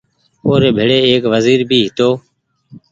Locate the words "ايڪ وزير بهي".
1.09-1.81